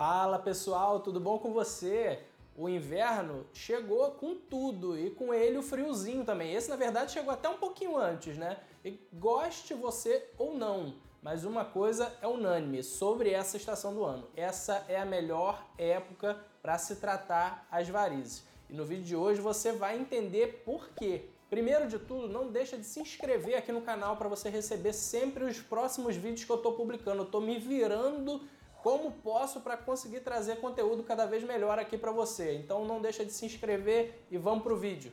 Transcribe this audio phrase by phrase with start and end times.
[0.00, 2.20] Fala pessoal, tudo bom com você?
[2.56, 6.54] O inverno chegou com tudo e com ele o friozinho também.
[6.54, 8.56] Esse, na verdade, chegou até um pouquinho antes, né?
[8.82, 14.26] E goste você ou não, mas uma coisa é unânime sobre essa estação do ano:
[14.34, 18.42] essa é a melhor época para se tratar as varizes.
[18.70, 21.26] E no vídeo de hoje você vai entender por quê.
[21.50, 25.44] Primeiro de tudo, não deixa de se inscrever aqui no canal para você receber sempre
[25.44, 27.18] os próximos vídeos que eu estou publicando.
[27.18, 28.40] Eu estou me virando
[28.82, 32.54] como posso para conseguir trazer conteúdo cada vez melhor aqui para você.
[32.54, 35.12] Então não deixa de se inscrever e vamos para o vídeo.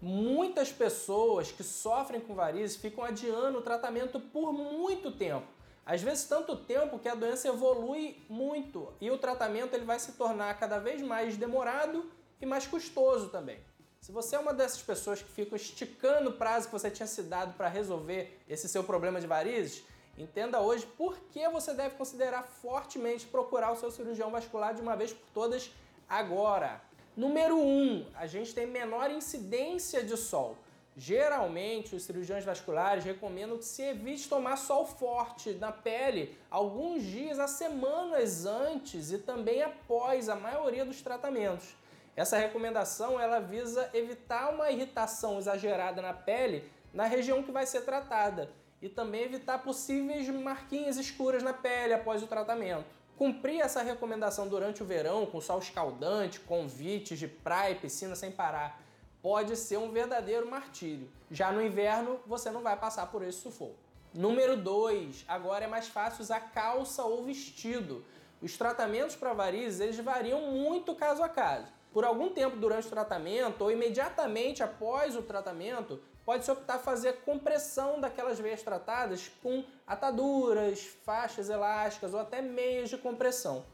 [0.00, 5.46] Muitas pessoas que sofrem com varizes ficam adiando o tratamento por muito tempo.
[5.84, 10.12] Às vezes tanto tempo que a doença evolui muito e o tratamento ele vai se
[10.12, 12.04] tornar cada vez mais demorado
[12.40, 13.58] e mais custoso também.
[14.00, 17.22] Se você é uma dessas pessoas que ficam esticando o prazo que você tinha se
[17.22, 19.84] dado para resolver esse seu problema de varizes,
[20.16, 24.96] entenda hoje por que você deve considerar fortemente procurar o seu cirurgião vascular de uma
[24.96, 25.70] vez por todas
[26.08, 26.80] agora.
[27.16, 30.56] Número 1, um, a gente tem menor incidência de sol.
[30.96, 37.38] Geralmente, os cirurgiões vasculares recomendam que se evite tomar sol forte na pele alguns dias
[37.38, 41.76] a semanas antes e também após a maioria dos tratamentos.
[42.18, 47.82] Essa recomendação ela visa evitar uma irritação exagerada na pele na região que vai ser
[47.82, 48.50] tratada
[48.82, 52.86] e também evitar possíveis marquinhas escuras na pele após o tratamento.
[53.16, 58.32] Cumprir essa recomendação durante o verão, com sol escaldante, convites de praia e piscina sem
[58.32, 58.82] parar,
[59.22, 61.08] pode ser um verdadeiro martírio.
[61.30, 63.76] Já no inverno, você não vai passar por esse sufoco.
[64.12, 68.04] Número 2, agora é mais fácil usar calça ou vestido.
[68.42, 71.78] Os tratamentos para varizes eles variam muito caso a caso.
[71.98, 78.00] Por algum tempo durante o tratamento ou imediatamente após o tratamento, pode-se optar fazer compressão
[78.00, 83.66] daquelas veias tratadas com ataduras, faixas elásticas ou até meias de compressão.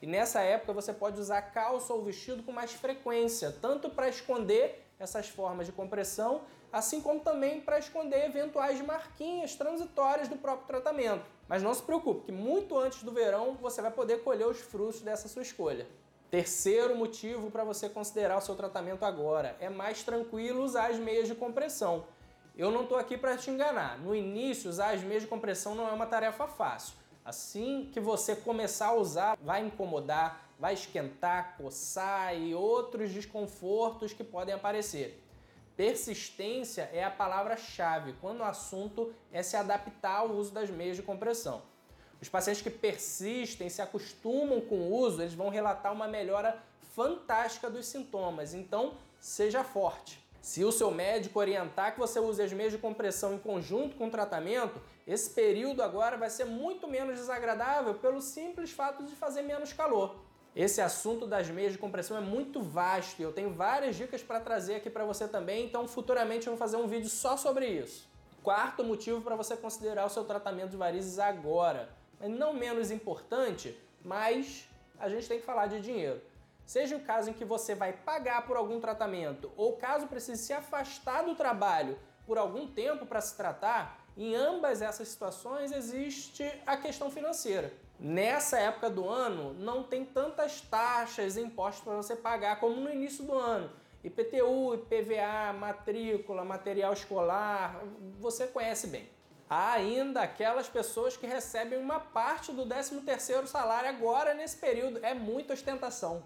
[0.00, 4.86] E nessa época você pode usar calça ou vestido com mais frequência, tanto para esconder
[4.96, 6.42] essas formas de compressão,
[6.72, 11.26] assim como também para esconder eventuais marquinhas transitórias do próprio tratamento.
[11.48, 15.00] Mas não se preocupe, que muito antes do verão você vai poder colher os frutos
[15.00, 15.84] dessa sua escolha.
[16.32, 21.28] Terceiro motivo para você considerar o seu tratamento agora é mais tranquilo usar as meias
[21.28, 22.06] de compressão.
[22.56, 23.98] Eu não estou aqui para te enganar.
[23.98, 26.94] No início, usar as meias de compressão não é uma tarefa fácil.
[27.22, 34.24] Assim que você começar a usar, vai incomodar, vai esquentar, coçar e outros desconfortos que
[34.24, 35.22] podem aparecer.
[35.76, 41.02] Persistência é a palavra-chave quando o assunto é se adaptar ao uso das meias de
[41.02, 41.60] compressão.
[42.22, 46.56] Os pacientes que persistem, se acostumam com o uso, eles vão relatar uma melhora
[46.94, 48.54] fantástica dos sintomas.
[48.54, 50.24] Então, seja forte.
[50.40, 54.06] Se o seu médico orientar que você use as meias de compressão em conjunto com
[54.06, 59.42] o tratamento, esse período agora vai ser muito menos desagradável pelo simples fato de fazer
[59.42, 60.14] menos calor.
[60.54, 64.38] Esse assunto das meias de compressão é muito vasto e eu tenho várias dicas para
[64.38, 68.08] trazer aqui para você também, então futuramente eu vou fazer um vídeo só sobre isso.
[68.44, 74.68] Quarto motivo para você considerar o seu tratamento de varizes agora não menos importante, mas
[74.98, 76.20] a gente tem que falar de dinheiro.
[76.64, 80.52] Seja o caso em que você vai pagar por algum tratamento ou caso precise se
[80.52, 86.76] afastar do trabalho por algum tempo para se tratar, em ambas essas situações existe a
[86.76, 87.72] questão financeira.
[87.98, 92.90] Nessa época do ano não tem tantas taxas e impostos para você pagar como no
[92.90, 93.70] início do ano.
[94.04, 97.80] IPTU, IPVA, matrícula, material escolar,
[98.18, 99.08] você conhece bem.
[99.54, 104.98] Há ainda aquelas pessoas que recebem uma parte do 13º salário agora nesse período.
[105.02, 106.22] É muita ostentação.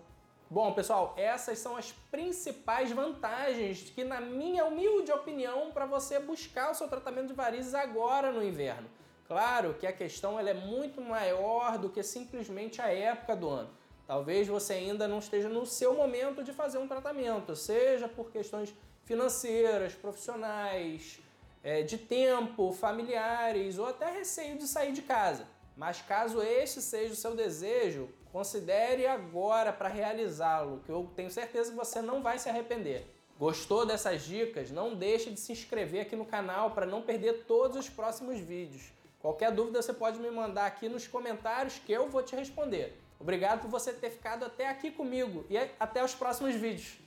[0.49, 6.71] Bom, pessoal, essas são as principais vantagens que, na minha humilde opinião, para você buscar
[6.71, 8.89] o seu tratamento de varizes agora no inverno.
[9.27, 13.71] Claro que a questão ela é muito maior do que simplesmente a época do ano.
[14.07, 18.73] Talvez você ainda não esteja no seu momento de fazer um tratamento, seja por questões
[19.05, 21.26] financeiras, profissionais,
[21.63, 25.47] é, de tempo, familiares ou até receio de sair de casa.
[25.77, 31.71] Mas caso este seja o seu desejo, considere agora para realizá-lo, que eu tenho certeza
[31.71, 33.07] que você não vai se arrepender.
[33.39, 34.71] Gostou dessas dicas?
[34.71, 38.91] Não deixe de se inscrever aqui no canal para não perder todos os próximos vídeos.
[39.21, 42.99] Qualquer dúvida você pode me mandar aqui nos comentários que eu vou te responder.
[43.21, 47.06] Obrigado por você ter ficado até aqui comigo e até os próximos vídeos.